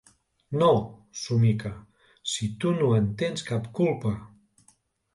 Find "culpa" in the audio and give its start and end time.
3.83-4.19